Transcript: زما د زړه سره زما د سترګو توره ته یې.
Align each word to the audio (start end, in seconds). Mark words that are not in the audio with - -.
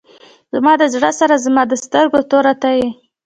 زما 0.53 0.73
د 0.81 0.83
زړه 0.93 1.11
سره 1.19 1.35
زما 1.45 1.63
د 1.67 1.73
سترګو 1.85 2.19
توره 2.29 2.53
ته 2.61 2.69
یې. 2.79 2.87